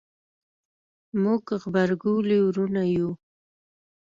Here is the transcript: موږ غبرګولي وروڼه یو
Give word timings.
موږ 1.23 1.43
غبرګولي 1.61 2.37
وروڼه 2.45 2.83
یو 2.95 3.09